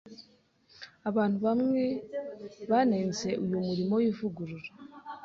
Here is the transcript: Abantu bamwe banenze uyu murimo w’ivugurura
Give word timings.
Abantu 1.09 1.37
bamwe 1.45 1.83
banenze 2.69 3.29
uyu 3.45 3.57
murimo 3.67 3.93
w’ivugurura 4.01 4.69